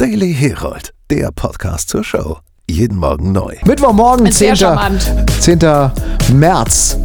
Daily 0.00 0.32
Herald, 0.32 0.94
der 1.10 1.30
Podcast 1.30 1.90
zur 1.90 2.02
Show. 2.02 2.38
Jeden 2.70 2.96
Morgen 2.96 3.32
neu. 3.32 3.54
Mittwochmorgen, 3.66 4.32
Sehr 4.32 4.54
10. 4.54 4.56
charmant. 4.56 5.12
10. 5.40 5.58
März, 6.32 6.96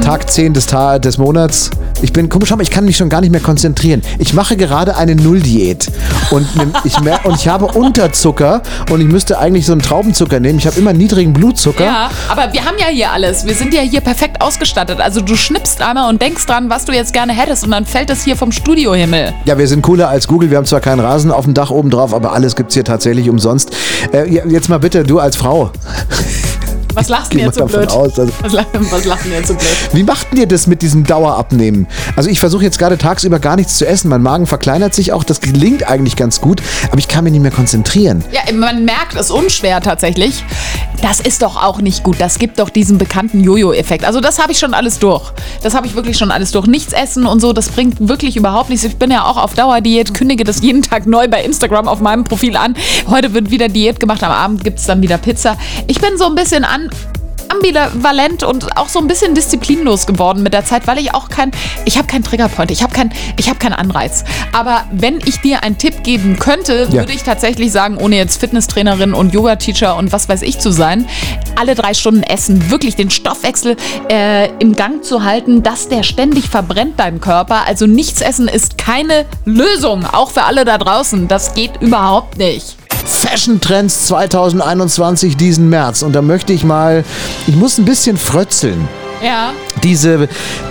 Tag 0.00 0.30
10 0.30 0.54
des, 0.54 0.66
Ta 0.66 0.98
des 0.98 1.18
Monats. 1.18 1.70
Ich 2.00 2.12
bin 2.12 2.28
komisch, 2.28 2.50
aber 2.50 2.62
ich 2.62 2.70
kann 2.70 2.84
mich 2.84 2.96
schon 2.96 3.08
gar 3.08 3.20
nicht 3.20 3.30
mehr 3.30 3.40
konzentrieren. 3.40 4.02
Ich 4.18 4.32
mache 4.34 4.56
gerade 4.56 4.96
eine 4.96 5.14
Nulldiät 5.14 5.88
und, 6.30 6.46
ich 6.84 6.96
und 6.98 7.36
ich 7.36 7.48
habe 7.48 7.66
Unterzucker 7.66 8.62
und 8.90 9.00
ich 9.00 9.06
müsste 9.06 9.38
eigentlich 9.38 9.66
so 9.66 9.72
einen 9.72 9.82
Traubenzucker 9.82 10.40
nehmen. 10.40 10.58
Ich 10.58 10.66
habe 10.66 10.78
immer 10.78 10.92
niedrigen 10.92 11.32
Blutzucker. 11.32 11.84
Ja, 11.84 12.10
aber 12.28 12.52
wir 12.52 12.64
haben 12.64 12.76
ja 12.78 12.86
hier 12.86 13.12
alles. 13.12 13.46
Wir 13.46 13.54
sind 13.54 13.74
ja 13.74 13.82
hier 13.82 14.00
perfekt 14.00 14.40
ausgestattet. 14.40 15.00
Also 15.00 15.20
du 15.20 15.36
schnippst 15.36 15.80
einmal 15.80 16.08
und 16.08 16.20
denkst 16.20 16.46
dran, 16.46 16.70
was 16.70 16.84
du 16.84 16.92
jetzt 16.92 17.12
gerne 17.12 17.32
hättest 17.32 17.64
und 17.64 17.70
dann 17.70 17.86
fällt 17.86 18.10
es 18.10 18.24
hier 18.24 18.36
vom 18.36 18.50
Studiohimmel. 18.50 19.32
Ja, 19.44 19.58
wir 19.58 19.68
sind 19.68 19.82
cooler 19.82 20.08
als 20.08 20.26
Google. 20.26 20.50
Wir 20.50 20.56
haben 20.58 20.66
zwar 20.66 20.80
keinen 20.80 21.00
Rasen 21.00 21.30
auf 21.30 21.44
dem 21.44 21.54
Dach 21.54 21.70
oben 21.70 21.90
drauf, 21.90 22.14
aber 22.14 22.32
alles 22.32 22.56
gibt's 22.56 22.74
hier 22.74 22.84
tatsächlich 22.84 23.28
umsonst. 23.28 23.70
Äh, 24.12 24.28
jetzt 24.28 24.68
mal 24.68 24.78
bitte, 24.78 25.04
du 25.04 25.18
als 25.20 25.36
Frau. 25.36 25.70
Was 26.94 27.08
lachst 27.08 27.32
du 27.32 27.38
jetzt 27.38 27.58
so 27.58 27.64
blöd? 27.66 27.90
aus, 27.90 28.14
dass- 28.14 28.28
was, 28.42 28.52
was 28.90 29.04
lachen 29.04 29.30
wir 29.30 29.38
jetzt 29.38 29.48
so 29.48 29.54
blöd? 29.54 29.68
Wie 29.92 30.02
macht 30.02 30.26
ihr 30.34 30.46
das 30.46 30.66
mit 30.66 30.82
diesem 30.82 31.04
Dauerabnehmen? 31.04 31.86
Also 32.16 32.28
ich 32.30 32.40
versuche 32.40 32.64
jetzt 32.64 32.78
gerade 32.78 32.98
tagsüber 32.98 33.38
gar 33.38 33.56
nichts 33.56 33.78
zu 33.78 33.86
essen. 33.86 34.08
Mein 34.08 34.22
Magen 34.22 34.46
verkleinert 34.46 34.94
sich 34.94 35.12
auch. 35.12 35.24
Das 35.24 35.40
gelingt 35.40 35.88
eigentlich 35.88 36.16
ganz 36.16 36.40
gut, 36.40 36.62
aber 36.90 36.98
ich 36.98 37.08
kann 37.08 37.24
mich 37.24 37.32
nicht 37.32 37.42
mehr 37.42 37.50
konzentrieren. 37.50 38.24
Ja, 38.32 38.40
man 38.52 38.84
merkt 38.84 39.14
es 39.16 39.30
unschwer 39.30 39.80
tatsächlich. 39.80 40.44
Das 41.02 41.18
ist 41.18 41.42
doch 41.42 41.60
auch 41.60 41.80
nicht 41.80 42.04
gut. 42.04 42.20
Das 42.20 42.38
gibt 42.38 42.60
doch 42.60 42.70
diesen 42.70 42.96
bekannten 42.96 43.42
Jojo-Effekt. 43.42 44.04
Also 44.04 44.20
das 44.20 44.38
habe 44.38 44.52
ich 44.52 44.58
schon 44.58 44.72
alles 44.72 45.00
durch. 45.00 45.32
Das 45.62 45.74
habe 45.74 45.86
ich 45.86 45.96
wirklich 45.96 46.16
schon 46.16 46.30
alles 46.30 46.52
durch. 46.52 46.66
Nichts 46.66 46.92
essen 46.92 47.26
und 47.26 47.40
so, 47.40 47.52
das 47.52 47.70
bringt 47.70 48.08
wirklich 48.08 48.36
überhaupt 48.36 48.70
nichts. 48.70 48.84
Ich 48.84 48.96
bin 48.96 49.10
ja 49.10 49.24
auch 49.24 49.36
auf 49.36 49.54
Dauerdiät, 49.54 50.14
kündige 50.14 50.44
das 50.44 50.62
jeden 50.62 50.82
Tag 50.82 51.06
neu 51.06 51.26
bei 51.26 51.42
Instagram 51.42 51.88
auf 51.88 52.00
meinem 52.00 52.22
Profil 52.22 52.56
an. 52.56 52.76
Heute 53.08 53.34
wird 53.34 53.50
wieder 53.50 53.68
Diät 53.68 53.98
gemacht, 53.98 54.22
am 54.22 54.30
Abend 54.30 54.62
gibt 54.62 54.78
es 54.78 54.86
dann 54.86 55.02
wieder 55.02 55.18
Pizza. 55.18 55.58
Ich 55.88 56.00
bin 56.00 56.16
so 56.16 56.26
ein 56.26 56.36
bisschen 56.36 56.64
an 56.64 56.88
ambivalent 57.52 58.42
und 58.42 58.76
auch 58.76 58.88
so 58.88 58.98
ein 58.98 59.06
bisschen 59.06 59.34
disziplinlos 59.34 60.06
geworden 60.06 60.42
mit 60.42 60.52
der 60.52 60.64
Zeit, 60.64 60.86
weil 60.86 60.98
ich 60.98 61.14
auch 61.14 61.28
kein, 61.28 61.50
ich 61.84 61.98
habe 61.98 62.06
keinen 62.06 62.24
Triggerpoint, 62.24 62.70
ich 62.70 62.82
habe 62.82 62.94
kein, 62.94 63.12
ich 63.36 63.48
habe 63.48 63.58
keinen 63.58 63.74
Anreiz. 63.74 64.24
Aber 64.52 64.84
wenn 64.92 65.18
ich 65.24 65.40
dir 65.40 65.62
einen 65.62 65.78
Tipp 65.78 66.02
geben 66.02 66.38
könnte, 66.38 66.88
Ja. 66.90 67.00
würde 67.02 67.12
ich 67.12 67.22
tatsächlich 67.22 67.72
sagen, 67.72 67.96
ohne 67.96 68.16
jetzt 68.16 68.40
Fitnesstrainerin 68.40 69.14
und 69.14 69.32
Yoga-Teacher 69.34 69.96
und 69.96 70.12
was 70.12 70.28
weiß 70.28 70.42
ich 70.42 70.58
zu 70.58 70.70
sein, 70.72 71.06
alle 71.56 71.74
drei 71.74 71.94
Stunden 71.94 72.22
essen, 72.22 72.70
wirklich 72.70 72.96
den 72.96 73.10
Stoffwechsel 73.10 73.76
äh, 74.10 74.48
im 74.58 74.74
Gang 74.74 75.04
zu 75.04 75.24
halten, 75.24 75.62
dass 75.62 75.88
der 75.88 76.02
ständig 76.02 76.48
verbrennt 76.48 76.98
dein 76.98 77.20
Körper. 77.20 77.66
Also 77.66 77.86
nichts 77.86 78.20
essen 78.20 78.48
ist 78.48 78.78
keine 78.78 79.26
Lösung, 79.44 80.04
auch 80.06 80.30
für 80.30 80.42
alle 80.44 80.64
da 80.64 80.78
draußen. 80.78 81.28
Das 81.28 81.54
geht 81.54 81.80
überhaupt 81.80 82.38
nicht. 82.38 82.76
Fashion 83.04 83.60
Trends 83.60 84.06
2021 84.06 85.36
diesen 85.36 85.68
März. 85.68 86.02
Und 86.02 86.12
da 86.12 86.22
möchte 86.22 86.52
ich 86.52 86.64
mal, 86.64 87.04
ich 87.46 87.56
muss 87.56 87.78
ein 87.78 87.84
bisschen 87.84 88.16
frötzeln. 88.16 88.88
Ja. 89.22 89.52
Diese 89.82 90.28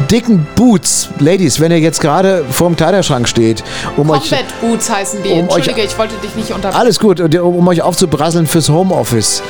dicken 0.10 0.46
Boots, 0.56 1.10
Ladies, 1.20 1.60
wenn 1.60 1.72
ihr 1.72 1.80
jetzt 1.80 2.00
gerade 2.02 2.46
vor 2.50 2.68
dem 2.70 2.76
Kleiderschrank 2.76 3.28
steht, 3.28 3.64
um 3.98 4.10
euch 4.10 4.22
Combat 4.30 4.62
Boots 4.62 4.90
heißen 4.90 5.24
die. 5.24 5.30
um 5.30 5.50
euch- 5.50 5.56
Entschuldige, 5.56 5.82
ich 5.88 5.98
wollte 5.98 6.16
dich 6.18 6.36
nicht 6.36 6.52
unterbrechen. 6.52 6.80
Alles 6.80 7.00
gut, 7.00 7.20
und 7.20 7.36
um 7.36 7.68
euch 7.68 7.82
aufzubrasseln 7.82 8.48
fürs 8.48 8.70
Homeoffice. 8.70 9.42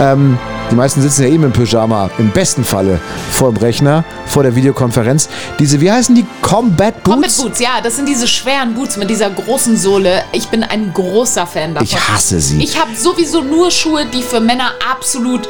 Ähm, 0.00 0.38
die 0.70 0.74
meisten 0.74 1.00
sitzen 1.00 1.22
ja 1.22 1.28
eben 1.30 1.44
im 1.44 1.52
Pyjama, 1.52 2.10
im 2.18 2.30
besten 2.30 2.64
Falle 2.64 3.00
vor 3.30 3.52
dem 3.52 3.56
Rechner, 3.58 4.04
vor 4.26 4.42
der 4.42 4.54
Videokonferenz. 4.54 5.28
Diese, 5.58 5.80
wie 5.80 5.90
heißen 5.90 6.14
die? 6.14 6.26
Combat 6.42 6.94
Boots? 7.02 7.14
Combat 7.14 7.36
Boots, 7.38 7.60
ja, 7.60 7.80
das 7.82 7.96
sind 7.96 8.08
diese 8.08 8.26
schweren 8.28 8.74
Boots 8.74 8.96
mit 8.96 9.08
dieser 9.08 9.30
großen 9.30 9.76
Sohle. 9.76 10.22
Ich 10.32 10.48
bin 10.48 10.62
ein 10.62 10.92
großer 10.92 11.46
Fan 11.46 11.74
davon. 11.74 11.86
Ich 11.86 11.96
hasse 12.08 12.40
sie. 12.40 12.62
Ich 12.62 12.78
habe 12.78 12.94
sowieso 12.94 13.40
nur 13.40 13.70
Schuhe, 13.70 14.04
die 14.12 14.22
für 14.22 14.40
Männer 14.40 14.72
absolut 14.92 15.48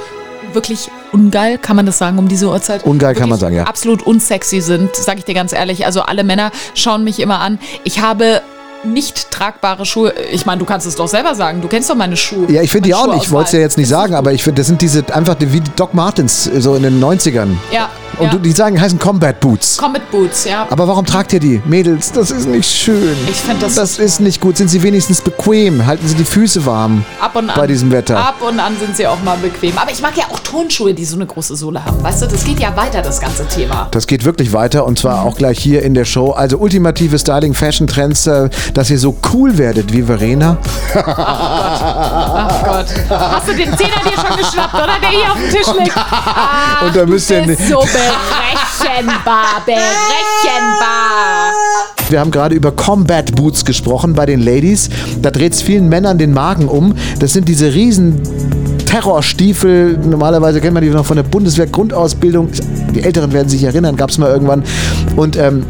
wirklich 0.54 0.90
ungeil, 1.12 1.58
kann 1.58 1.76
man 1.76 1.86
das 1.86 1.98
sagen 1.98 2.18
um 2.18 2.28
diese 2.28 2.48
Uhrzeit? 2.48 2.84
Ungeil 2.84 3.14
kann 3.14 3.28
man 3.28 3.38
sagen, 3.38 3.54
ja. 3.54 3.64
Absolut 3.64 4.02
unsexy 4.02 4.60
sind, 4.60 4.94
sage 4.94 5.18
ich 5.20 5.24
dir 5.24 5.34
ganz 5.34 5.52
ehrlich. 5.52 5.86
Also 5.86 6.02
alle 6.02 6.24
Männer 6.24 6.50
schauen 6.74 7.04
mich 7.04 7.20
immer 7.20 7.40
an. 7.40 7.58
Ich 7.84 8.00
habe 8.00 8.42
nicht 8.84 9.30
tragbare 9.30 9.84
Schuhe. 9.84 10.12
Ich 10.30 10.46
meine, 10.46 10.58
du 10.58 10.64
kannst 10.64 10.86
es 10.86 10.96
doch 10.96 11.08
selber 11.08 11.34
sagen. 11.34 11.60
Du 11.60 11.68
kennst 11.68 11.90
doch 11.90 11.94
meine 11.94 12.16
Schuhe. 12.16 12.50
Ja, 12.50 12.62
ich 12.62 12.70
finde 12.70 12.88
die 12.88 12.94
auch 12.94 13.12
nicht. 13.12 13.24
Ich 13.24 13.30
wollte 13.30 13.48
es 13.48 13.52
ja 13.52 13.60
jetzt 13.60 13.78
nicht 13.78 13.88
sagen, 13.88 14.14
aber 14.14 14.32
ich 14.32 14.42
finde, 14.42 14.60
das 14.60 14.66
sind 14.68 14.80
diese 14.80 15.04
einfach 15.14 15.36
wie 15.38 15.60
die 15.60 15.70
Doc 15.76 15.94
Martens 15.94 16.46
äh, 16.46 16.60
so 16.60 16.74
in 16.74 16.82
den 16.82 17.02
90ern. 17.02 17.48
Ja. 17.72 17.88
Und 18.18 18.26
ja. 18.26 18.32
du, 18.32 18.38
die 18.38 18.52
sagen, 18.52 18.80
heißen 18.80 18.98
Combat 18.98 19.38
Boots. 19.38 19.76
Combat 19.76 20.10
Boots, 20.10 20.44
ja. 20.44 20.66
Aber 20.70 20.88
warum 20.88 21.04
tragt 21.06 21.32
ihr 21.32 21.40
die? 21.40 21.62
Mädels, 21.64 22.10
das 22.10 22.30
ist 22.30 22.46
nicht 22.48 22.68
schön. 22.68 23.16
Ich 23.28 23.36
find 23.36 23.62
das 23.62 23.76
Das 23.76 23.98
ist 23.98 24.20
nicht 24.20 24.40
gut. 24.40 24.56
Sind 24.56 24.68
sie 24.68 24.82
wenigstens 24.82 25.20
bequem? 25.20 25.86
Halten 25.86 26.06
sie 26.06 26.16
die 26.16 26.24
Füße 26.24 26.64
warm 26.66 27.04
Ab 27.20 27.36
und 27.36 27.50
an. 27.50 27.56
bei 27.56 27.66
diesem 27.66 27.92
Wetter? 27.92 28.18
Ab 28.18 28.36
und 28.40 28.58
an 28.58 28.76
sind 28.78 28.96
sie 28.96 29.06
auch 29.06 29.22
mal 29.22 29.36
bequem. 29.36 29.78
Aber 29.78 29.90
ich 29.92 30.00
mag 30.00 30.16
ja 30.16 30.24
auch 30.30 30.40
Turnschuhe, 30.50 30.94
die 30.94 31.04
so 31.04 31.16
eine 31.16 31.26
große 31.26 31.56
Sohle 31.56 31.84
haben. 31.84 32.02
Weißt 32.02 32.22
du, 32.22 32.26
das 32.26 32.42
geht 32.44 32.58
ja 32.58 32.74
weiter, 32.74 33.02
das 33.02 33.20
ganze 33.20 33.46
Thema. 33.46 33.88
Das 33.90 34.06
geht 34.06 34.24
wirklich 34.24 34.52
weiter 34.54 34.86
und 34.86 34.98
zwar 34.98 35.24
auch 35.24 35.36
gleich 35.36 35.58
hier 35.58 35.82
in 35.82 35.92
der 35.94 36.06
Show. 36.06 36.30
Also 36.30 36.56
ultimative 36.58 37.18
Styling, 37.18 37.52
Fashion 37.54 37.86
Trends, 37.86 38.26
äh, 38.26 38.48
dass 38.72 38.88
ihr 38.90 38.98
so 38.98 39.14
cool 39.32 39.58
werdet 39.58 39.92
wie 39.92 40.02
Verena. 40.02 40.56
Ach 41.04 42.64
Gott. 42.64 42.86
Hast 43.10 43.48
du 43.48 43.52
den 43.54 43.76
Zehner 43.76 44.00
dir 44.04 44.16
schon 44.26 44.36
geschnappt, 44.38 44.74
oder? 44.74 44.96
Der 45.02 45.10
hier 45.10 45.32
auf 45.32 45.38
dem 45.38 45.50
Tisch 45.50 45.66
liegt. 45.84 45.92
Ach, 45.96 46.82
Und 46.86 46.96
da 46.96 47.04
müsst 47.06 47.30
ihr 47.30 47.44
nicht- 47.46 47.60
so 47.68 47.80
berechenbar, 47.80 49.44
berechenbar. 49.66 51.52
Wir 52.08 52.20
haben 52.20 52.30
gerade 52.30 52.54
über 52.54 52.72
Combat 52.72 53.34
Boots 53.36 53.64
gesprochen 53.66 54.14
bei 54.14 54.24
den 54.24 54.40
Ladies. 54.40 54.88
Da 55.20 55.30
dreht 55.30 55.52
es 55.52 55.60
vielen 55.60 55.88
Männern 55.90 56.16
den 56.16 56.32
Magen 56.32 56.68
um. 56.68 56.94
Das 57.18 57.34
sind 57.34 57.48
diese 57.48 57.74
riesen 57.74 58.22
Terrorstiefel. 58.88 59.98
Normalerweise 59.98 60.62
kennt 60.62 60.72
man 60.72 60.82
die 60.82 60.88
noch 60.88 61.04
von 61.04 61.16
der 61.16 61.22
Bundeswehr 61.22 61.66
Grundausbildung. 61.66 62.48
Die 62.94 63.02
Älteren 63.02 63.32
werden 63.32 63.48
sich 63.48 63.62
erinnern, 63.62 63.96
gab 63.96 64.08
es 64.08 64.16
mal 64.16 64.30
irgendwann. 64.30 64.64
Und 65.14 65.36
ähm, 65.36 65.64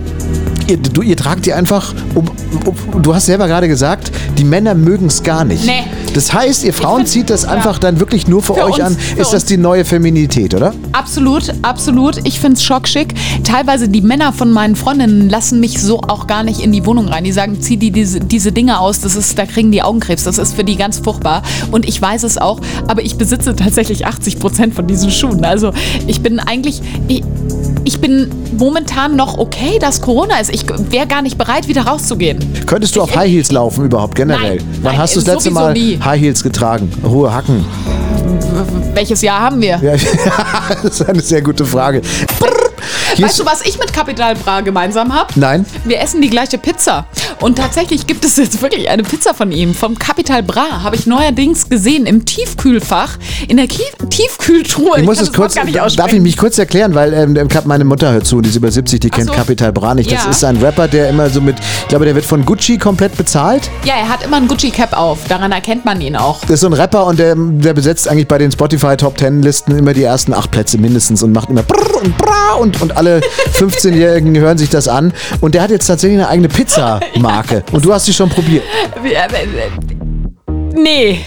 ihr, 0.69 0.77
du, 0.77 1.03
ihr 1.03 1.17
tragt 1.17 1.45
die 1.45 1.53
einfach, 1.53 1.95
um, 2.15 2.31
um, 2.65 3.03
du 3.03 3.13
hast 3.13 3.27
selber 3.27 3.49
gerade 3.49 3.67
gesagt, 3.67 4.13
die 4.39 4.45
Männer 4.45 4.77
mögen 4.77 5.07
es 5.07 5.25
gar 5.25 5.45
nicht. 5.45 5.67
Nee. 5.67 5.83
Das 6.15 6.33
heißt, 6.33 6.65
ihr 6.65 6.73
Frauen 6.73 6.99
find- 6.99 7.09
zieht 7.09 7.31
das 7.31 7.43
ja. 7.45 7.51
einfach 7.51 7.79
dann 7.79 8.01
wirklich 8.01 8.27
nur 8.29 8.43
für, 8.43 8.55
Für 8.55 8.65
euch 8.65 8.75
uns, 8.75 8.81
an. 8.81 8.97
Ist 9.17 9.33
das 9.33 9.35
uns. 9.35 9.45
die 9.47 9.57
neue 9.57 9.85
Feminität, 9.85 10.55
oder? 10.55 10.73
Absolut, 10.93 11.53
absolut. 11.63 12.19
Ich 12.27 12.41
find's 12.41 12.63
schockschick. 12.65 13.15
Teilweise 13.45 13.89
die 13.89 14.01
Männer 14.03 14.33
von 14.33 14.51
meinen 14.51 14.77
Freundinnen 14.77 15.29
lassen 15.29 15.61
mich 15.61 15.81
so 15.81 16.01
auch 16.01 16.27
gar 16.27 16.43
nicht 16.43 16.61
in 16.61 16.73
die 16.73 16.85
Wohnung 16.87 17.09
rein. 17.09 17.25
Die 17.25 17.33
sagen, 17.33 17.61
zieh 17.61 17.77
die 17.77 17.91
diese, 17.91 18.21
diese 18.21 18.53
Dinge 18.53 18.81
aus, 18.81 19.01
das 19.01 19.17
ist, 19.17 19.39
da 19.39 19.47
kriegen 19.47 19.71
die 19.73 19.83
Augenkrebs. 19.83 20.25
Das 20.25 20.39
ist 20.39 20.55
für 20.55 20.65
die 20.65 20.77
ganz 20.77 20.99
furchtbar. 20.99 21.43
Und 21.71 21.87
ich 21.89 22.01
weiß 22.01 22.23
es 22.25 22.39
auch, 22.39 22.61
aber 22.87 23.03
ich 23.03 23.17
besitze 23.17 23.55
tatsächlich 23.55 24.07
80 24.07 24.39
Prozent 24.39 24.75
von 24.75 24.87
diesen 24.87 25.11
Schuhen. 25.11 25.45
Also 25.45 25.73
ich 26.07 26.21
bin 26.23 26.41
eigentlich. 26.41 26.81
Ich, 27.09 27.23
ich 27.85 28.01
bin 28.01 28.31
momentan 28.59 29.17
noch 29.17 29.39
okay, 29.39 29.79
dass 29.81 30.01
Corona 30.03 30.39
ist. 30.41 30.51
Ich 30.53 30.65
wäre 30.91 31.07
gar 31.07 31.23
nicht 31.23 31.39
bereit, 31.39 31.69
wieder 31.69 31.83
rauszugehen. 31.83 32.39
Könntest 32.67 32.97
du 32.97 33.03
auf 33.03 33.15
High 33.17 33.31
Heels 33.31 33.51
laufen 33.51 33.85
überhaupt 33.85 34.15
generell? 34.15 34.57
Nein, 34.57 34.67
Wann 34.83 34.93
nein, 34.93 34.99
hast 34.99 35.17
du 35.17 35.21
das 35.21 35.35
letzte 35.35 35.51
Mal 35.51 35.73
nie. 35.73 35.98
High 36.05 36.21
Heels 36.21 36.43
getragen? 36.43 36.91
Hohe 37.05 37.33
Hacken. 37.33 37.65
Welches 38.95 39.23
Jahr 39.23 39.41
haben 39.41 39.61
wir? 39.61 39.79
Ja, 39.83 39.93
das 40.83 41.01
ist 41.01 41.09
eine 41.09 41.21
sehr 41.21 41.43
gute 41.43 41.65
Frage. 41.65 42.03
Brrr. 42.39 42.68
Hier 43.19 43.27
Weißt 43.27 43.41
du, 43.41 43.47
was 43.47 43.63
ich 43.63 43.77
mit 43.81 43.93
Capital 43.93 44.37
Bra 44.37 44.61
gemeinsam 44.61 45.13
habe? 45.13 45.33
Nein. 45.35 45.67
Wir 45.85 46.01
essen 46.01 46.23
die 46.23 46.31
gleiche 46.31 46.57
Pizza. 46.57 47.05
Und 47.41 47.59
tatsächlich 47.59 48.07
gibt 48.07 48.25
es 48.25 48.37
jetzt 48.37 48.63
wirklich 48.63 48.89
eine 48.89 49.03
Pizza 49.03 49.35
von 49.35 49.51
ihm. 49.51 49.75
Vom 49.75 49.99
Capital 49.99 50.41
Bra 50.45 50.85
habe 50.85 50.95
ich 50.95 51.09
neuerdings 51.09 51.69
gesehen 51.69 52.07
im 52.07 52.25
Tiefkühlfach, 52.25 53.17
in 53.49 53.57
der 53.57 53.67
Kie 53.67 53.83
Tiefkühltruhe. 54.09 55.01
Ich 55.01 55.05
muss 55.05 55.17
kann 55.17 55.27
es 55.27 55.33
kurz, 55.33 55.55
darf 55.97 56.13
ich 56.13 56.21
mich 56.21 56.37
kurz 56.37 56.59
erklären, 56.59 56.95
weil 56.95 57.13
ähm, 57.13 57.35
ich 57.37 57.49
glaub, 57.49 57.67
meine 57.67 57.85
Mutter 57.85 58.13
hört 58.13 58.25
zu 58.25 58.37
und 58.37 58.45
die 58.45 58.51
ist 58.51 58.57
über 58.57 58.71
70, 58.71 59.01
die 59.01 59.11
kennt 59.11 59.27
so. 59.27 59.33
Capital 59.33 59.73
Bra 59.73 59.95
nicht. 59.97 60.13
Das 60.13 60.23
Ja. 60.25 60.31
ist 60.31 60.45
ein 60.45 60.57
Rapper, 60.59 60.87
der 60.87 61.09
immer 61.09 61.29
so 61.29 61.41
mit, 61.41 61.57
ich 61.59 61.89
glaube, 61.89 62.05
der 62.05 62.15
wird 62.15 62.25
von 62.25 62.45
Gucci 62.45 62.79
komplett 62.79 63.17
bezahlt. 63.17 63.69
Ja, 63.85 63.95
er 63.95 64.09
hat 64.09 64.23
immer 64.25 64.37
ein 64.37 64.47
Gucci-Cap 64.47 64.97
auf. 64.97 65.19
Daran 65.29 65.51
erkennt 65.51 65.85
man 65.85 66.01
ihn 66.01 66.15
auch. 66.15 66.41
Das 66.43 66.51
ist 66.51 66.61
so 66.61 66.69
ein 66.69 66.73
Rapper 66.73 67.05
und 67.07 67.19
der, 67.19 67.35
der 67.37 67.75
besetzt 67.75 68.07
eigentlich 68.09 68.29
bei 68.29 68.39
den 68.39 68.53
Spotify 68.53 68.97
Top 68.97 69.17
Ten 69.17 69.43
Listen 69.43 69.77
immer 69.77 69.93
die 69.93 70.05
ersten 70.05 70.33
acht 70.35 70.53
Plätze 70.53 70.79
mindestens 70.79 71.25
und 71.25 71.33
macht 71.33 71.51
immer 71.51 71.65
brrr 71.65 72.03
und 72.05 72.17
bra 72.17 72.53
und, 72.61 72.81
und 72.81 72.97
alle 72.97 73.08
15-Jährigen 73.17 74.37
hören 74.39 74.59
sich 74.59 74.71
das 74.71 74.89
an. 74.89 75.13
Und 75.41 75.55
der 75.55 75.63
hat 75.63 75.71
jetzt 75.71 75.87
tatsächlich 75.87 76.19
eine 76.19 76.29
eigene 76.29 76.49
Pizza-Marke. 76.49 77.65
Und 77.73 77.85
du 77.85 77.93
hast 77.93 78.07
sie 78.07 78.13
schon 78.13 78.29
probiert. 78.29 78.65
Nee. 80.75 81.21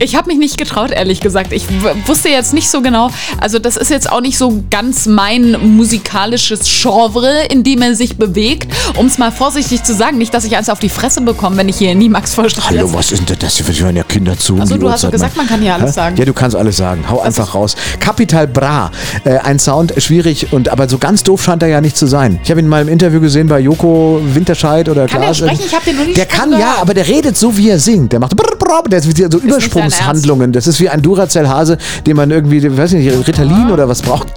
Ich 0.00 0.16
habe 0.16 0.26
mich 0.28 0.38
nicht 0.38 0.58
getraut, 0.58 0.90
ehrlich 0.90 1.20
gesagt. 1.20 1.52
Ich 1.52 1.66
wusste 2.06 2.28
jetzt 2.28 2.52
nicht 2.52 2.68
so 2.68 2.82
genau. 2.82 3.10
Also, 3.40 3.58
das 3.58 3.76
ist 3.76 3.90
jetzt 3.90 4.10
auch 4.10 4.20
nicht 4.20 4.36
so 4.36 4.62
ganz 4.70 5.06
mein 5.06 5.56
musikalisches 5.76 6.60
Genre, 6.64 7.44
in 7.50 7.62
dem 7.62 7.80
er 7.80 7.94
sich 7.94 8.16
bewegt. 8.16 8.72
Um 8.96 9.06
es 9.06 9.18
mal 9.18 9.30
vorsichtig 9.30 9.84
zu 9.84 9.94
sagen, 9.94 10.18
nicht, 10.18 10.34
dass 10.34 10.44
ich 10.44 10.56
eins 10.56 10.68
auf 10.68 10.80
die 10.80 10.88
Fresse 10.88 11.20
bekomme, 11.20 11.56
wenn 11.56 11.68
ich 11.68 11.76
hier 11.76 11.94
nie 11.94 12.08
Max 12.08 12.34
vorstelle. 12.34 12.66
Hallo, 12.80 12.92
was 12.92 13.12
ist 13.12 13.28
denn 13.28 13.38
das? 13.38 13.66
Wir 13.66 13.84
hören 13.84 13.96
ja 13.96 14.02
Kinder 14.02 14.36
zu. 14.36 14.58
Also, 14.58 14.76
du 14.76 14.90
hast 14.90 15.04
doch 15.04 15.08
Uhrzeit, 15.08 15.12
gesagt, 15.12 15.36
man 15.36 15.46
kann 15.46 15.60
hier 15.60 15.74
alles 15.74 15.90
Hä? 15.90 15.94
sagen. 15.94 16.16
Ja, 16.16 16.24
du 16.24 16.32
kannst 16.32 16.56
alles 16.56 16.76
sagen. 16.76 17.04
Hau 17.08 17.20
einfach 17.20 17.54
raus. 17.54 17.76
Capital 18.00 18.48
Bra. 18.48 18.90
Äh, 19.24 19.38
ein 19.38 19.58
Sound, 19.58 19.94
schwierig, 19.98 20.52
und 20.52 20.68
aber 20.70 20.88
so 20.88 20.98
ganz 20.98 21.22
doof 21.22 21.44
scheint 21.44 21.62
er 21.62 21.68
ja 21.68 21.80
nicht 21.80 21.96
zu 21.96 22.06
sein. 22.06 22.40
Ich 22.42 22.50
habe 22.50 22.60
ihn 22.60 22.68
mal 22.68 22.82
im 22.82 22.88
Interview 22.88 23.20
gesehen 23.20 23.46
bei 23.46 23.60
Joko 23.60 24.20
Winterscheid 24.24 24.88
oder 24.88 25.06
Kann 25.06 25.22
er 25.22 25.26
Klaas. 25.26 25.38
sprechen? 25.38 25.62
Ich 25.66 25.74
hab 25.74 25.84
den 25.84 25.96
noch 25.96 26.04
nicht 26.04 26.16
Der 26.16 26.26
kann, 26.26 26.50
gehört. 26.50 26.62
ja, 26.66 26.74
aber 26.80 26.94
der 26.94 27.06
redet 27.06 27.36
so, 27.36 27.56
wie 27.56 27.68
er 27.70 27.78
singt. 27.78 28.12
Der 28.12 28.18
macht 28.20 28.36
brr, 28.36 28.56
brr, 28.56 28.82
der 28.88 28.98
ist 28.98 29.06
wie 29.16 29.22
so 29.22 29.28
dein 29.83 29.83
Übersprungshandlungen. 29.86 30.52
Das 30.52 30.66
ist 30.66 30.80
wie 30.80 30.88
ein 30.88 31.02
Duracell-Hase, 31.02 31.78
den 32.06 32.16
man 32.16 32.30
irgendwie, 32.30 32.76
weiß 32.76 32.94
ich 32.94 33.04
nicht, 33.04 33.28
Ritalin 33.28 33.70
oder 33.70 33.88
was 33.88 34.02
braucht. 34.02 34.28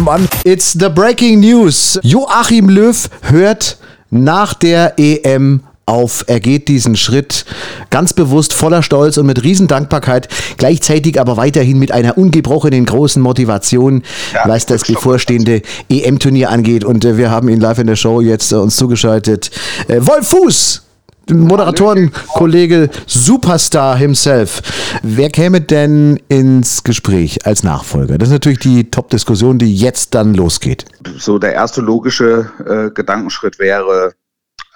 Mann. 0.00 0.28
It's 0.44 0.72
the 0.72 0.88
breaking 0.88 1.40
news. 1.40 1.98
Joachim 2.02 2.68
Löw 2.68 3.08
hört 3.22 3.78
nach 4.10 4.54
der 4.54 4.94
EM 4.98 5.60
auf. 5.86 6.24
Er 6.26 6.40
geht 6.40 6.66
diesen 6.66 6.96
Schritt 6.96 7.44
ganz 7.90 8.12
bewusst, 8.12 8.52
voller 8.52 8.82
Stolz 8.82 9.18
und 9.18 9.26
mit 9.26 9.44
Riesendankbarkeit, 9.44 10.28
gleichzeitig 10.56 11.20
aber 11.20 11.36
weiterhin 11.36 11.78
mit 11.78 11.92
einer 11.92 12.18
ungebrochenen 12.18 12.84
großen 12.84 13.22
Motivation, 13.22 14.02
was 14.44 14.66
das 14.66 14.82
bevorstehende 14.82 15.62
EM-Turnier 15.88 16.50
angeht. 16.50 16.84
Und 16.84 17.04
äh, 17.04 17.16
wir 17.16 17.30
haben 17.30 17.48
ihn 17.48 17.60
live 17.60 17.78
in 17.78 17.86
der 17.86 17.96
Show 17.96 18.20
jetzt 18.20 18.52
äh, 18.52 18.56
uns 18.56 18.76
zugeschaltet. 18.76 19.50
Äh, 19.86 20.04
Wolf 20.04 20.28
Fuß! 20.28 20.85
Moderatorenkollege 21.30 22.88
Superstar 23.06 23.96
himself. 23.96 24.62
Wer 25.02 25.30
käme 25.30 25.60
denn 25.60 26.20
ins 26.28 26.84
Gespräch 26.84 27.44
als 27.46 27.62
Nachfolger? 27.62 28.18
Das 28.18 28.28
ist 28.28 28.32
natürlich 28.32 28.58
die 28.60 28.90
Top-Diskussion, 28.90 29.58
die 29.58 29.74
jetzt 29.74 30.14
dann 30.14 30.34
losgeht. 30.34 30.84
so 31.18 31.38
der 31.38 31.52
erste 31.54 31.80
logische 31.80 32.50
äh, 32.66 32.90
Gedankenschritt 32.94 33.58
wäre 33.58 34.14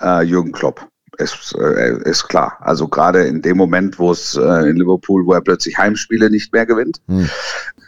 äh, 0.00 0.22
Jürgen 0.24 0.52
Klopp. 0.52 0.86
Ist, 1.18 1.54
äh, 1.60 1.98
ist 2.08 2.28
klar. 2.28 2.56
Also 2.60 2.88
gerade 2.88 3.24
in 3.24 3.42
dem 3.42 3.56
Moment, 3.58 3.98
wo 3.98 4.10
es 4.12 4.36
äh, 4.36 4.70
in 4.70 4.76
Liverpool, 4.76 5.26
wo 5.26 5.34
er 5.34 5.40
plötzlich 5.42 5.76
Heimspiele 5.76 6.30
nicht 6.30 6.52
mehr 6.52 6.64
gewinnt. 6.64 7.02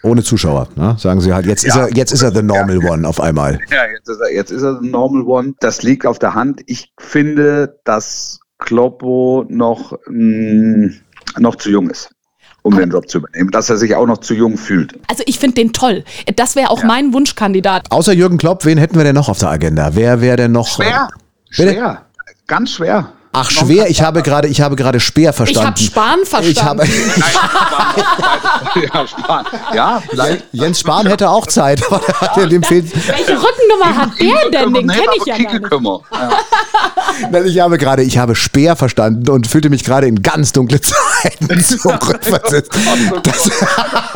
Ohne 0.03 0.23
Zuschauer, 0.23 0.69
ne? 0.77 0.97
sagen 0.99 1.21
Sie 1.23 1.33
halt. 1.33 1.47
Jetzt, 1.47 1.65
ist 1.65 1.75
Ja. 1.77 1.87
er, 1.87 1.95
jetzt 1.97 2.13
ist 2.13 2.23
er 2.23 2.33
the 2.33 2.43
normal 2.43 2.79
one 2.85 3.09
auf 3.09 3.21
einmal. 3.21 3.59
Ja, 3.71 3.87
jetzt 3.91 4.09
ist 4.09 4.21
er, 4.21 4.35
jetzt 4.35 4.51
ist 4.51 4.63
er 4.63 4.81
ein 4.81 4.91
Normal 4.91 5.23
One. 5.23 5.55
Das 5.61 5.83
liegt 5.83 6.05
auf 6.05 6.19
der 6.19 6.35
Hand. 6.35 6.61
Ich 6.67 6.93
finde, 6.99 7.79
dass 7.85 8.41
Kloppo 8.65 9.45
noch, 9.49 9.99
mh, 10.07 10.93
noch 11.39 11.57
zu 11.57 11.71
jung 11.71 11.91
ist, 11.91 12.11
um 12.63 12.77
den 12.77 12.91
Job 12.91 13.09
zu 13.09 13.19
übernehmen. 13.19 13.51
Dass 13.51 13.69
er 13.71 13.77
sich 13.77 13.95
auch 13.95 14.07
noch 14.07 14.19
zu 14.19 14.35
jung 14.35 14.57
fühlt. 14.57 14.99
Also, 15.09 15.23
ich 15.27 15.39
finde 15.39 15.57
den 15.57 15.73
toll. 15.73 16.05
Das 16.37 16.57
wäre 16.57 16.71
auch 16.71 16.83
mein 16.85 17.13
Wunschkandidat. 17.13 17.91
Außer 17.91 18.13
Jürgen 18.13 18.39
Klopp, 18.39 18.65
wen 18.65 18.79
hätten 18.79 18.97
wir 18.97 19.05
denn 19.05 19.15
noch 19.15 19.29
auf 19.29 19.39
der 19.39 19.51
Agenda? 19.51 19.91
Wer 19.95 20.21
wäre 20.21 20.37
denn 20.37 20.53
noch? 20.53 20.69
Schwer. 20.69 21.09
Bitte? 21.57 21.73
Schwer. 21.73 22.07
Ganz 22.47 22.71
schwer. 22.71 23.13
Ach, 23.35 23.51
schwer. 23.51 23.89
Ich 23.89 24.03
habe 24.03 24.23
gerade, 24.23 24.47
ich 24.47 24.61
habe 24.61 24.77
gerade 24.77 25.01
Speer 25.01 25.31
Ich 25.31 25.37
verstanden. 25.37 25.69
habe 25.69 25.79
Spahn 25.81 26.19
Ich 26.43 26.63
habe, 26.63 26.85
verstanden. 26.85 27.13
ja, 28.93 29.07
Spahn. 29.07 29.47
ja, 29.75 30.03
vielleicht. 30.09 30.45
Jens 30.53 30.81
Spahn 30.81 31.07
hätte 31.07 31.31
auch 31.31 31.47
Zeit. 31.47 31.81
ja 32.37 32.47
dem 32.47 32.63
fehlt, 32.63 32.95
Welche 32.95 33.33
Rückennummer 33.33 33.97
hat 33.97 34.11
der 34.21 34.51
denn? 34.51 34.75
Den 34.75 34.87
kenne 34.87 35.07
ich 35.17 35.25
ja 35.25 35.39
gar 35.39 35.81
nicht. 35.81 37.47
ich 37.47 37.61
habe 37.61 37.79
gerade, 37.79 38.03
ich 38.03 38.19
habe 38.19 38.35
Speer 38.35 38.77
verstanden 38.77 39.31
und 39.31 39.47
fühlte 39.47 39.71
mich 39.71 39.83
gerade 39.85 40.07
in 40.09 40.21
ganz 40.21 40.53
dunkle 40.53 40.81
Zeiten 40.81 41.59
zurückversetzt. 41.65 42.73
Das, 43.23 43.51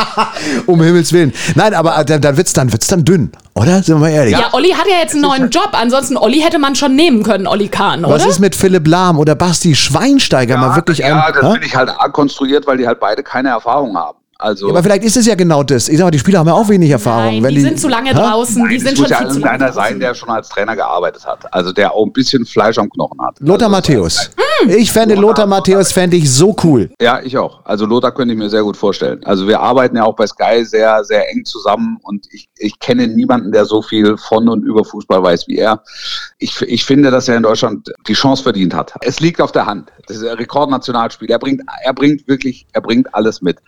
um 0.66 0.82
Himmels 0.82 1.12
Willen. 1.12 1.32
Nein, 1.54 1.72
aber 1.72 2.04
dann, 2.04 2.20
dann 2.20 2.36
wird's 2.36 2.52
dann, 2.52 2.70
wird's 2.70 2.86
dann 2.86 3.04
dünn, 3.04 3.32
oder? 3.56 3.82
Sind 3.82 3.96
wir 3.96 4.00
mal 4.00 4.10
ehrlich. 4.10 4.32
Ja, 4.32 4.50
Olli 4.52 4.70
hat 4.70 4.86
ja 4.86 4.98
jetzt 5.00 5.14
einen 5.14 5.22
neuen 5.22 5.50
Job. 5.50 5.70
Ansonsten, 5.72 6.16
Olli 6.16 6.40
hätte 6.40 6.58
man 6.58 6.74
schon 6.74 6.94
nehmen 6.94 7.22
können, 7.22 7.46
Olli 7.46 7.68
Kahn, 7.68 8.04
oder? 8.04 8.14
Was 8.14 8.26
ist 8.26 8.38
mit 8.38 8.54
Philipp 8.54 8.86
Lahm 8.86 9.18
oder 9.18 9.34
Basti 9.34 9.74
Schweinsteiger? 9.74 10.58
mal 10.58 10.76
wirklich 10.76 10.98
ja, 10.98 11.26
ein, 11.26 11.32
das 11.32 11.42
Hä? 11.42 11.52
finde 11.52 11.66
ich 11.66 11.74
halt 11.74 11.90
konstruiert, 12.12 12.66
weil 12.66 12.76
die 12.76 12.86
halt 12.86 13.00
beide 13.00 13.22
keine 13.22 13.48
Erfahrung 13.48 13.96
haben. 13.96 14.18
Also, 14.38 14.68
aber 14.68 14.82
vielleicht 14.82 15.04
ist 15.04 15.16
es 15.16 15.26
ja 15.26 15.34
genau 15.34 15.62
das. 15.62 15.88
Ich 15.88 15.96
sag 15.96 16.04
mal, 16.04 16.10
die 16.10 16.18
Spieler 16.18 16.40
haben 16.40 16.48
ja 16.48 16.52
auch 16.52 16.68
wenig 16.68 16.90
Erfahrung. 16.90 17.36
Nein, 17.36 17.42
wenn 17.42 17.54
die, 17.54 17.62
sind 17.62 17.80
zu 17.80 17.88
lange 17.88 18.10
Hä? 18.10 18.14
draußen. 18.14 18.68
Die 18.68 18.76
es 18.76 18.82
sind 18.82 18.98
muss 18.98 19.08
schon 19.08 19.10
ja 19.10 19.18
viel 19.18 19.28
zu 19.30 19.40
draußen. 19.40 19.72
sein, 19.72 20.00
der 20.00 20.14
schon 20.14 20.28
als 20.28 20.50
Trainer 20.50 20.76
gearbeitet 20.76 21.24
hat. 21.26 21.50
Also 21.54 21.72
der 21.72 21.94
auch 21.94 22.04
ein 22.04 22.12
bisschen 22.12 22.44
Fleisch 22.44 22.76
am 22.76 22.90
Knochen 22.90 23.18
hat. 23.22 23.36
Lothar 23.40 23.68
also, 23.68 23.70
Matthäus. 23.70 24.30
Hm. 24.36 24.45
Ich 24.68 24.92
fände 24.92 25.14
Lothar 25.14 25.46
Matthäus 25.46 25.92
fände 25.92 26.16
ich 26.16 26.32
so 26.32 26.54
cool. 26.64 26.90
Ja, 27.00 27.20
ich 27.22 27.36
auch. 27.38 27.64
Also 27.64 27.84
Lothar 27.86 28.12
könnte 28.12 28.32
ich 28.34 28.38
mir 28.38 28.48
sehr 28.48 28.62
gut 28.62 28.76
vorstellen. 28.76 29.22
Also 29.24 29.46
wir 29.46 29.60
arbeiten 29.60 29.96
ja 29.96 30.04
auch 30.04 30.16
bei 30.16 30.26
Sky 30.26 30.64
sehr, 30.64 31.04
sehr 31.04 31.28
eng 31.30 31.44
zusammen 31.44 31.98
und 32.02 32.26
ich, 32.32 32.48
ich 32.58 32.78
kenne 32.78 33.06
niemanden, 33.08 33.52
der 33.52 33.64
so 33.64 33.82
viel 33.82 34.16
von 34.16 34.48
und 34.48 34.62
über 34.64 34.84
Fußball 34.84 35.22
weiß 35.22 35.46
wie 35.48 35.58
er. 35.58 35.82
Ich, 36.38 36.60
ich 36.62 36.84
finde, 36.84 37.10
dass 37.10 37.28
er 37.28 37.36
in 37.36 37.42
Deutschland 37.42 37.92
die 38.08 38.14
Chance 38.14 38.42
verdient 38.42 38.74
hat. 38.74 38.92
Es 39.02 39.20
liegt 39.20 39.40
auf 39.40 39.52
der 39.52 39.66
Hand. 39.66 39.90
Das 40.06 40.16
ist 40.16 40.24
ein 40.24 40.36
Rekordnationalspiel. 40.36 41.30
Er 41.30 41.38
bringt, 41.38 41.62
er 41.84 41.92
bringt 41.94 42.26
wirklich, 42.28 42.66
er 42.72 42.80
bringt 42.80 43.14
alles 43.14 43.42
mit. 43.42 43.58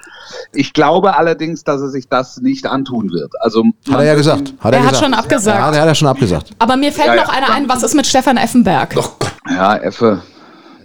Ich 0.53 0.73
glaube 0.73 1.17
allerdings, 1.17 1.65
dass 1.65 1.81
er 1.81 1.89
sich 1.91 2.09
das 2.09 2.39
nicht 2.39 2.67
antun 2.67 3.11
wird. 3.13 3.33
Also 3.41 3.63
Hat 3.91 4.01
er 4.01 4.05
ja 4.05 4.15
gesagt. 4.15 4.55
Hat 4.61 4.73
Er 4.73 4.81
hat 4.81 4.89
gesagt. 4.91 5.05
schon 5.05 5.15
abgesagt. 5.15 5.59
Ja, 5.59 5.71
der 5.71 5.81
hat 5.83 5.89
er 5.89 5.95
schon 5.95 6.09
abgesagt. 6.09 6.51
Aber 6.59 6.77
mir 6.77 6.93
fällt 6.93 7.09
Ja, 7.09 7.15
ja. 7.17 7.23
noch 7.23 7.29
einer 7.33 7.51
ein, 7.53 7.69
was 7.69 7.83
ist 7.83 7.95
mit 7.95 8.07
Stefan 8.07 8.37
Effenberg? 8.37 8.95
Ja, 9.51 9.77
Effe. 9.77 10.23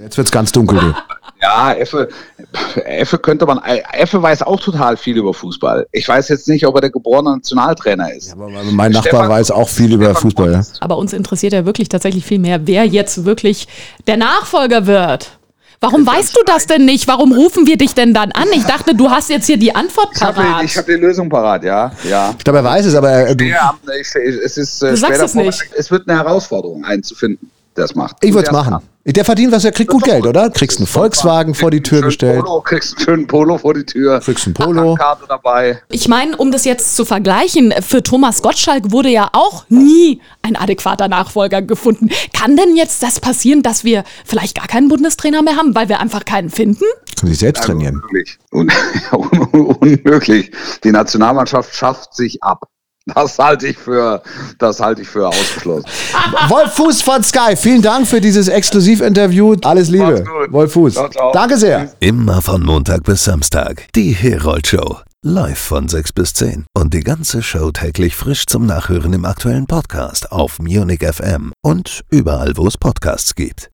Jetzt 0.03 0.17
wird's 0.17 0.31
ganz 0.31 0.51
dunkel. 0.51 0.79
Du. 0.79 0.93
Ja, 1.41 1.73
Effe, 1.73 2.07
Effe 2.85 3.17
könnte 3.17 3.45
man, 3.45 3.59
Effe 3.91 4.21
weiß 4.21 4.43
auch 4.43 4.61
total 4.61 4.95
viel 4.95 5.17
über 5.17 5.33
Fußball. 5.33 5.85
Ich 5.91 6.07
weiß 6.07 6.29
jetzt 6.29 6.47
nicht, 6.47 6.65
ob 6.65 6.75
er 6.75 6.79
der 6.81 6.89
geborene 6.89 7.31
Nationaltrainer 7.31 8.13
ist. 8.13 8.31
Aber 8.31 8.47
mein 8.49 8.93
Nachbar 8.93 9.01
Stefan- 9.01 9.29
weiß 9.29 9.51
auch 9.51 9.67
viel 9.67 9.91
über 9.91 10.05
Stefan 10.05 10.21
Fußball. 10.21 10.51
Ja. 10.53 10.61
Aber 10.79 10.95
uns 10.97 11.11
interessiert 11.11 11.51
ja 11.51 11.65
wirklich 11.65 11.89
tatsächlich 11.89 12.23
viel 12.23 12.39
mehr, 12.39 12.65
wer 12.65 12.85
jetzt 12.85 13.25
wirklich 13.25 13.67
der 14.07 14.15
Nachfolger 14.15 14.85
wird. 14.87 15.31
Warum 15.81 16.07
weißt 16.07 16.33
du 16.33 16.39
das 16.45 16.65
denn 16.65 16.85
nicht? 16.85 17.09
Warum 17.09 17.33
rufen 17.33 17.67
wir 17.67 17.75
dich 17.75 17.93
denn 17.93 18.13
dann 18.13 18.31
an? 18.31 18.47
Ich 18.53 18.63
dachte, 18.63 18.95
du 18.95 19.09
hast 19.09 19.29
jetzt 19.29 19.45
hier 19.47 19.57
die 19.57 19.75
Antwort 19.75 20.11
Ich 20.15 20.21
habe 20.21 20.35
parat. 20.41 20.63
ich 20.63 20.77
hab 20.77 20.85
die 20.85 20.93
Lösung 20.93 21.27
parat, 21.27 21.65
ja. 21.65 21.91
ja. 22.09 22.33
Ich 22.37 22.43
glaube, 22.45 22.59
er 22.59 22.63
weiß 22.63 22.85
es, 22.85 22.95
aber 22.95 23.09
er, 23.09 23.35
du, 23.35 23.43
Ja, 23.43 23.73
ich, 23.99 24.07
es 24.15 24.55
ist 24.57 24.81
äh, 24.81 24.91
Du 24.91 24.95
sagst 24.95 25.21
es 25.21 25.35
nicht. 25.35 25.61
Es 25.77 25.91
wird 25.91 26.07
eine 26.07 26.17
Herausforderung, 26.19 26.85
einen 26.85 27.03
zu 27.03 27.15
finden, 27.15 27.51
es 27.77 27.95
macht. 27.95 28.17
ich 28.21 28.33
würde 28.33 28.47
es 28.47 28.51
machen. 28.51 28.71
kann. 28.73 28.81
Der 29.05 29.25
verdient 29.25 29.51
was, 29.51 29.65
er 29.65 29.73
kriegt 29.73 29.91
gut 29.91 30.03
Geld, 30.03 30.25
oder? 30.25 30.49
Kriegst 30.49 30.77
einen 30.77 30.87
Volkswagen 30.87 31.55
vor 31.55 31.71
die 31.71 31.81
Tür 31.81 32.01
gestellt. 32.01 32.45
Polo, 32.45 32.61
kriegst 32.61 32.95
einen 32.95 33.03
schönen 33.05 33.27
Polo 33.27 33.57
vor 33.57 33.73
die 33.73 33.83
Tür. 33.83 34.21
Kriegst 34.21 34.45
einen 34.45 34.53
Polo. 34.53 34.97
Dabei. 35.27 35.81
Ich 35.89 36.07
meine, 36.07 36.37
um 36.37 36.51
das 36.53 36.63
jetzt 36.63 36.95
zu 36.95 37.03
vergleichen, 37.03 37.73
für 37.81 38.01
Thomas 38.01 38.41
Gottschalk 38.41 38.91
wurde 38.91 39.09
ja 39.09 39.29
auch 39.33 39.65
nie 39.67 40.21
ein 40.41 40.55
adäquater 40.55 41.09
Nachfolger 41.09 41.61
gefunden. 41.61 42.09
Kann 42.31 42.55
denn 42.55 42.77
jetzt 42.77 43.03
das 43.03 43.19
passieren, 43.19 43.61
dass 43.61 43.83
wir 43.83 44.05
vielleicht 44.23 44.55
gar 44.55 44.67
keinen 44.67 44.87
Bundestrainer 44.87 45.41
mehr 45.41 45.57
haben, 45.57 45.75
weil 45.75 45.89
wir 45.89 45.99
einfach 45.99 46.23
keinen 46.23 46.49
finden? 46.49 46.85
Kann 47.19 47.27
sich 47.27 47.39
selbst 47.39 47.65
trainieren. 47.65 47.95
Unmöglich. 47.95 48.37
Un 48.53 48.71
un 49.11 49.39
unmöglich. 49.81 50.51
Die 50.85 50.91
Nationalmannschaft 50.91 51.75
schafft 51.75 52.15
sich 52.15 52.41
ab. 52.41 52.63
Das 53.05 53.37
halte 53.37 53.67
ich 53.67 53.77
für, 53.77 54.21
das 54.59 54.79
halte 54.79 55.01
ich 55.01 55.09
für 55.09 55.27
ausgeschlossen. 55.27 55.85
Wolf 56.47 56.73
Fuß 56.73 57.01
von 57.01 57.21
Sky, 57.21 57.55
vielen 57.55 57.81
Dank 57.81 58.07
für 58.07 58.21
dieses 58.21 58.47
Exklusivinterview. 58.47 59.57
Alles 59.63 59.89
Liebe. 59.89 60.23
Wolf 60.49 60.71
Fuß. 60.73 60.93
Ciao, 60.93 61.09
ciao. 61.09 61.31
Danke 61.33 61.57
sehr. 61.57 61.91
Immer 61.99 62.41
von 62.41 62.63
Montag 62.63 63.03
bis 63.03 63.25
Samstag. 63.25 63.87
Die 63.93 64.11
Herold 64.11 64.67
Show. 64.67 64.99
Live 65.25 65.59
von 65.59 65.87
6 65.87 66.13
bis 66.13 66.33
10. 66.33 66.65
Und 66.73 66.93
die 66.93 66.99
ganze 66.99 67.43
Show 67.43 67.71
täglich 67.71 68.15
frisch 68.15 68.45
zum 68.45 68.65
Nachhören 68.65 69.13
im 69.13 69.23
aktuellen 69.25 69.67
Podcast 69.67 70.31
auf 70.31 70.59
Munich 70.59 71.01
FM 71.01 71.53
und 71.61 72.03
überall, 72.09 72.53
wo 72.55 72.67
es 72.67 72.77
Podcasts 72.77 73.33
gibt. 73.35 73.69